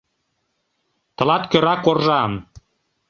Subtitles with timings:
[1.15, 2.31] Тылат кӧра— коржам;